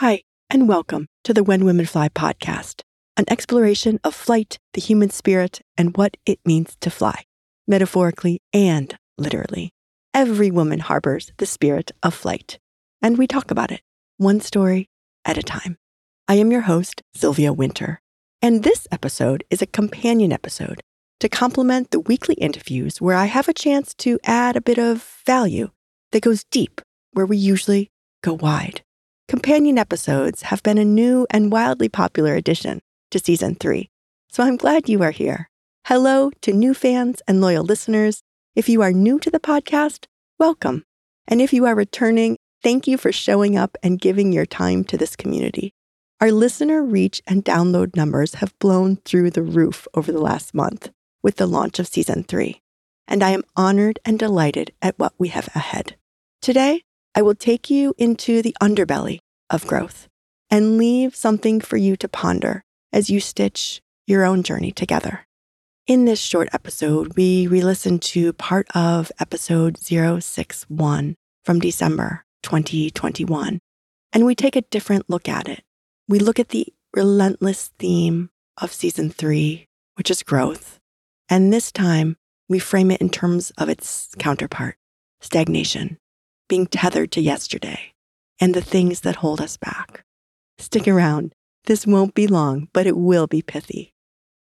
[0.00, 2.80] Hi, and welcome to the When Women Fly podcast,
[3.18, 7.24] an exploration of flight, the human spirit, and what it means to fly,
[7.68, 9.72] metaphorically and literally.
[10.14, 12.58] Every woman harbors the spirit of flight,
[13.02, 13.82] and we talk about it,
[14.16, 14.88] one story
[15.26, 15.76] at a time.
[16.26, 18.00] I am your host, Sylvia Winter,
[18.40, 20.80] and this episode is a companion episode
[21.18, 25.20] to complement the weekly interviews where I have a chance to add a bit of
[25.26, 25.68] value
[26.12, 26.80] that goes deep
[27.12, 27.90] where we usually
[28.22, 28.80] go wide.
[29.30, 32.80] Companion episodes have been a new and wildly popular addition
[33.12, 33.88] to season three,
[34.28, 35.48] so I'm glad you are here.
[35.86, 38.22] Hello to new fans and loyal listeners.
[38.56, 40.06] If you are new to the podcast,
[40.40, 40.82] welcome.
[41.28, 44.98] And if you are returning, thank you for showing up and giving your time to
[44.98, 45.74] this community.
[46.20, 50.90] Our listener reach and download numbers have blown through the roof over the last month
[51.22, 52.62] with the launch of season three,
[53.06, 55.94] and I am honored and delighted at what we have ahead.
[56.42, 56.82] Today,
[57.14, 60.06] I will take you into the underbelly of growth
[60.48, 65.26] and leave something for you to ponder as you stitch your own journey together.
[65.86, 73.58] In this short episode, we re listen to part of episode 061 from December 2021,
[74.12, 75.64] and we take a different look at it.
[76.08, 78.30] We look at the relentless theme
[78.60, 80.78] of season three, which is growth,
[81.28, 82.16] and this time
[82.48, 84.76] we frame it in terms of its counterpart,
[85.20, 85.98] stagnation
[86.50, 87.92] being tethered to yesterday
[88.40, 90.04] and the things that hold us back.
[90.58, 91.32] Stick around.
[91.64, 93.94] This won't be long, but it will be pithy.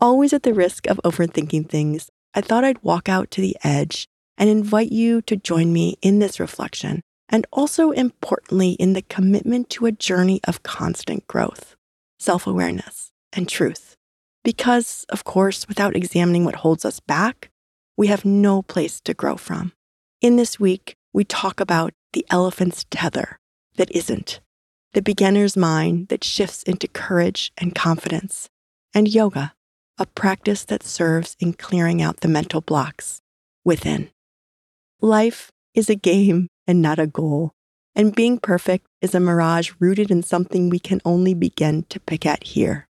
[0.00, 4.08] Always at the risk of overthinking things, I thought I'd walk out to the edge
[4.36, 9.70] and invite you to join me in this reflection, and also importantly, in the commitment
[9.70, 11.76] to a journey of constant growth,
[12.18, 13.94] self awareness, and truth.
[14.42, 17.50] Because, of course, without examining what holds us back,
[17.96, 19.72] we have no place to grow from.
[20.20, 23.38] In this week, we talk about the elephant's tether
[23.76, 24.40] that isn't,
[24.92, 28.48] the beginner's mind that shifts into courage and confidence,
[28.94, 29.54] and yoga,
[29.98, 33.20] a practice that serves in clearing out the mental blocks
[33.64, 34.10] within.
[35.00, 37.52] Life is a game and not a goal,
[37.94, 42.24] and being perfect is a mirage rooted in something we can only begin to pick
[42.24, 42.86] at here.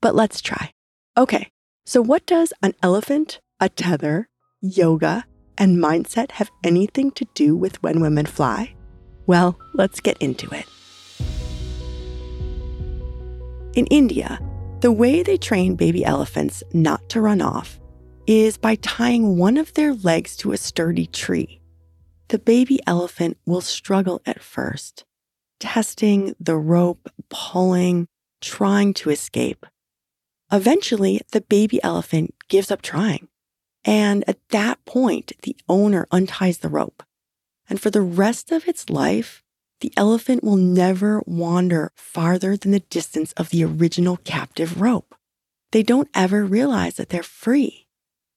[0.00, 0.70] But let's try.
[1.16, 1.50] Okay,
[1.86, 4.28] so what does an elephant, a tether,
[4.60, 5.24] yoga,
[5.58, 8.74] and mindset have anything to do with when women fly?
[9.26, 10.66] Well, let's get into it.
[13.76, 14.38] In India,
[14.80, 17.80] the way they train baby elephants not to run off
[18.26, 21.60] is by tying one of their legs to a sturdy tree.
[22.28, 25.04] The baby elephant will struggle at first,
[25.60, 28.06] testing the rope, pulling,
[28.40, 29.66] trying to escape.
[30.52, 33.28] Eventually, the baby elephant gives up trying
[33.84, 37.02] and at that point, the owner unties the rope.
[37.68, 39.42] And for the rest of its life,
[39.80, 45.14] the elephant will never wander farther than the distance of the original captive rope.
[45.72, 47.86] They don't ever realize that they're free,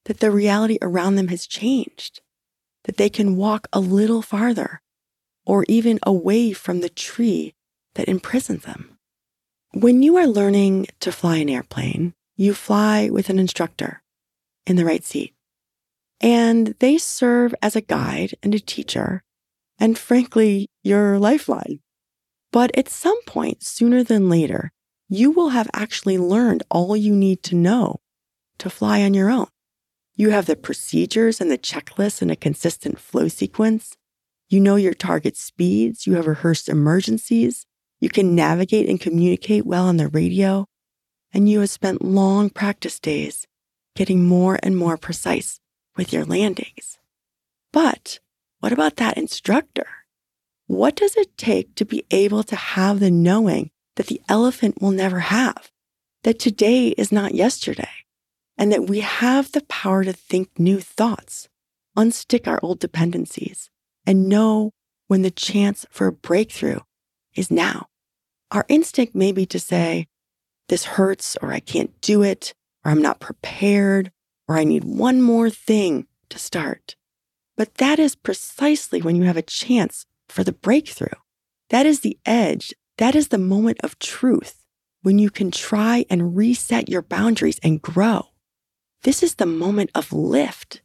[0.04, 2.20] that the reality around them has changed,
[2.84, 4.82] that they can walk a little farther
[5.46, 7.54] or even away from the tree
[7.94, 8.98] that imprisons them.
[9.72, 14.02] When you are learning to fly an airplane, you fly with an instructor
[14.66, 15.34] in the right seat.
[16.20, 19.22] And they serve as a guide and a teacher,
[19.78, 21.80] and frankly, your lifeline.
[22.50, 24.72] But at some point, sooner than later,
[25.08, 28.00] you will have actually learned all you need to know
[28.58, 29.46] to fly on your own.
[30.16, 33.96] You have the procedures and the checklists and a consistent flow sequence.
[34.48, 36.06] You know your target speeds.
[36.06, 37.66] You have rehearsed emergencies.
[38.00, 40.66] You can navigate and communicate well on the radio.
[41.32, 43.46] And you have spent long practice days
[43.94, 45.60] getting more and more precise
[45.98, 46.98] with your landings.
[47.72, 48.20] But
[48.60, 49.86] what about that instructor?
[50.66, 54.92] What does it take to be able to have the knowing that the elephant will
[54.92, 55.70] never have,
[56.22, 57.90] that today is not yesterday,
[58.56, 61.48] and that we have the power to think new thoughts,
[61.96, 63.68] unstick our old dependencies,
[64.06, 64.72] and know
[65.08, 66.80] when the chance for a breakthrough
[67.34, 67.88] is now?
[68.50, 70.06] Our instinct may be to say,
[70.68, 72.54] this hurts, or I can't do it,
[72.84, 74.12] or I'm not prepared,
[74.48, 76.96] or I need one more thing to start.
[77.56, 81.08] But that is precisely when you have a chance for the breakthrough.
[81.70, 82.72] That is the edge.
[82.96, 84.64] That is the moment of truth
[85.02, 88.28] when you can try and reset your boundaries and grow.
[89.02, 90.82] This is the moment of lift.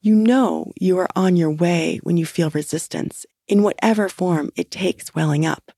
[0.00, 4.70] You know you are on your way when you feel resistance in whatever form it
[4.70, 5.72] takes welling up.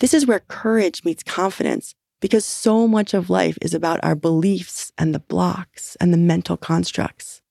[0.00, 4.90] This is where courage meets confidence because so much of life is about our beliefs
[4.96, 7.42] and the blocks and the mental constructs,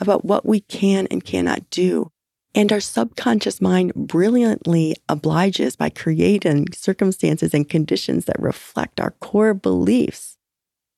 [0.00, 2.10] about what we can and cannot do
[2.54, 9.54] And our subconscious mind brilliantly obliges by creating circumstances and conditions that reflect our core
[9.54, 10.38] beliefs.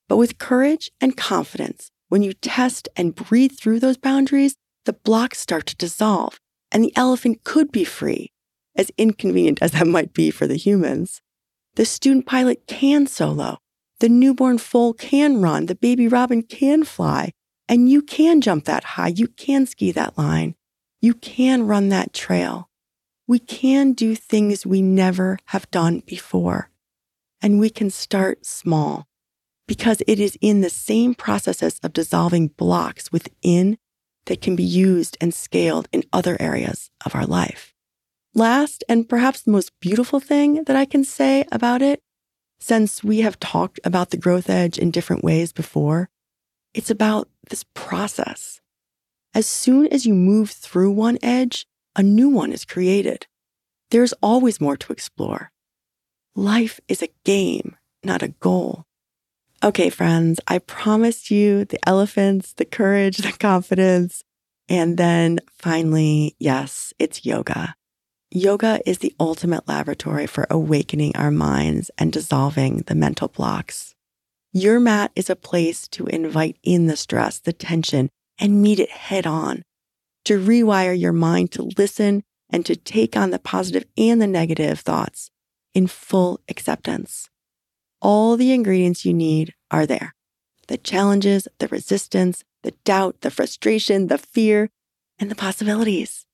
[0.07, 5.39] But with courage and confidence, when you test and breathe through those boundaries, the blocks
[5.39, 6.39] start to dissolve
[6.71, 8.31] and the elephant could be free,
[8.75, 11.21] as inconvenient as that might be for the humans.
[11.77, 13.59] The student pilot can solo.
[13.99, 15.67] The newborn foal can run.
[15.67, 17.33] The baby robin can fly.
[17.69, 19.09] And you can jump that high.
[19.09, 20.55] You can ski that line.
[21.01, 22.67] You can run that trail.
[23.27, 26.71] We can do things we never have done before.
[27.43, 29.05] And we can start small
[29.67, 33.77] because it is in the same processes of dissolving blocks within
[34.25, 37.75] that can be used and scaled in other areas of our life.
[38.37, 42.03] Last, and perhaps the most beautiful thing that I can say about it,
[42.59, 46.07] since we have talked about the growth edge in different ways before,
[46.71, 48.61] it's about this process.
[49.33, 53.25] As soon as you move through one edge, a new one is created.
[53.89, 55.51] There's always more to explore.
[56.35, 58.85] Life is a game, not a goal.
[59.63, 64.23] Okay, friends, I promised you the elephants, the courage, the confidence.
[64.69, 67.73] And then finally, yes, it's yoga.
[68.31, 73.95] Yoga is the ultimate laboratory for awakening our minds and dissolving the mental blocks.
[74.51, 78.91] Your mat is a place to invite in the stress, the tension, and meet it
[78.91, 79.63] head on,
[80.25, 84.81] to rewire your mind to listen and to take on the positive and the negative
[84.81, 85.31] thoughts
[85.73, 87.29] in full acceptance.
[88.01, 90.13] All the ingredients you need are there
[90.67, 94.69] the challenges, the resistance, the doubt, the frustration, the fear,
[95.17, 96.26] and the possibilities.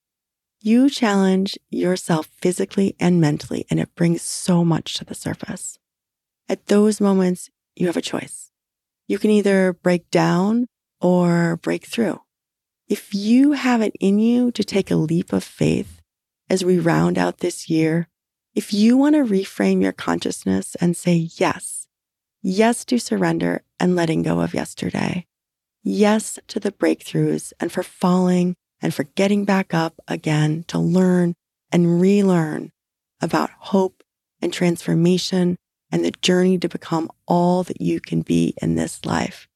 [0.66, 5.78] You challenge yourself physically and mentally, and it brings so much to the surface.
[6.48, 8.50] At those moments, you have a choice.
[9.06, 10.68] You can either break down
[11.02, 12.22] or break through.
[12.88, 16.00] If you have it in you to take a leap of faith
[16.50, 18.08] as we round out this year,
[18.56, 21.88] if you want to reframe your consciousness and say yes,
[22.42, 25.28] yes to surrender and letting go of yesterday,
[25.84, 31.34] yes to the breakthroughs and for falling and for getting back up again to learn
[31.72, 32.72] and relearn
[33.22, 34.04] about hope
[34.42, 35.56] and transformation
[35.90, 39.48] and the journey to become all that you can be in this life.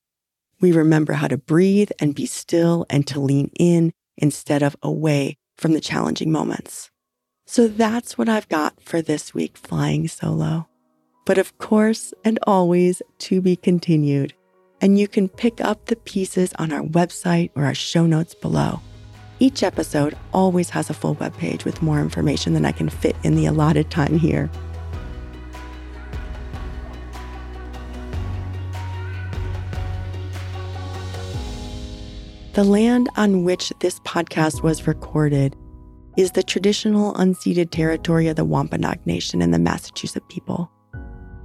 [0.62, 5.36] We remember how to breathe and be still and to lean in instead of away
[5.58, 6.90] from the challenging moments.
[7.46, 10.68] So that's what I've got for this week flying solo.
[11.26, 14.34] But of course, and always to be continued.
[14.80, 18.80] And you can pick up the pieces on our website or our show notes below.
[19.40, 23.36] Each episode always has a full webpage with more information than I can fit in
[23.36, 24.50] the allotted time here.
[32.54, 35.56] The land on which this podcast was recorded
[36.18, 40.72] is the traditional unceded territory of the Wampanoag Nation and the Massachusetts people.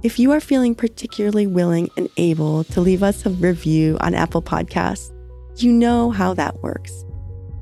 [0.01, 4.41] If you are feeling particularly willing and able to leave us a review on Apple
[4.41, 5.11] Podcasts,
[5.57, 7.05] you know how that works.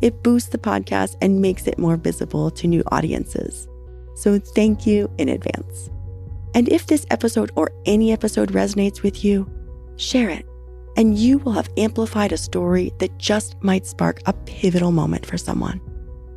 [0.01, 3.67] It boosts the podcast and makes it more visible to new audiences.
[4.15, 5.89] So thank you in advance.
[6.53, 9.49] And if this episode or any episode resonates with you,
[9.95, 10.45] share it,
[10.97, 15.37] and you will have amplified a story that just might spark a pivotal moment for
[15.37, 15.79] someone.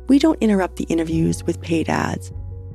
[0.07, 2.31] We don't interrupt the interviews with paid ads,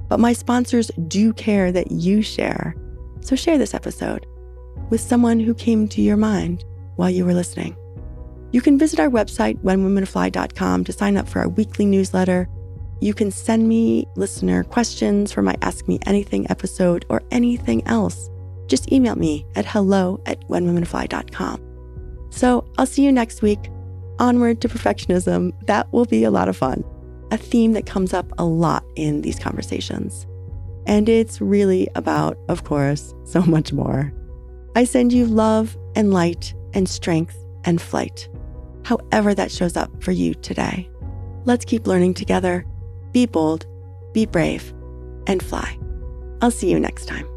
[0.09, 2.75] but my sponsors do care that you share.
[3.21, 4.27] So share this episode
[4.91, 6.65] with someone who came to your mind
[6.97, 7.77] while you were listening.
[8.53, 12.49] You can visit our website, whenwomenfly.com, to sign up for our weekly newsletter.
[13.01, 18.29] You can send me listener questions for my Ask Me Anything episode or anything else.
[18.67, 22.29] Just email me at hello at whenwomenfly.com.
[22.31, 23.71] So I'll see you next week.
[24.19, 25.53] Onward to perfectionism.
[25.67, 26.85] That will be a lot of fun
[27.31, 30.27] a theme that comes up a lot in these conversations.
[30.87, 34.13] And it's really about, of course, so much more.
[34.75, 38.29] I send you love and light and strength and flight,
[38.91, 40.91] however that shows up for you today.
[41.45, 42.67] Let's keep learning together.
[43.13, 43.65] Be bold,
[44.13, 44.75] be brave,
[45.29, 45.79] and fly.
[46.43, 47.30] I'll see you next time.